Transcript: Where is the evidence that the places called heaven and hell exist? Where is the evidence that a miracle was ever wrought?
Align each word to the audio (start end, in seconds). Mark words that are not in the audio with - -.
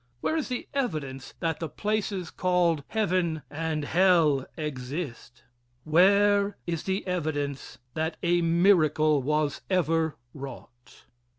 Where 0.21 0.35
is 0.35 0.47
the 0.49 0.67
evidence 0.73 1.35
that 1.41 1.59
the 1.59 1.69
places 1.69 2.31
called 2.31 2.83
heaven 2.87 3.43
and 3.51 3.85
hell 3.85 4.47
exist? 4.57 5.43
Where 5.83 6.57
is 6.65 6.85
the 6.85 7.05
evidence 7.05 7.77
that 7.93 8.17
a 8.23 8.41
miracle 8.41 9.21
was 9.21 9.61
ever 9.69 10.15
wrought? 10.33 11.05